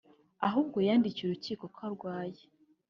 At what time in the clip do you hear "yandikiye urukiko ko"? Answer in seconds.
0.87-1.79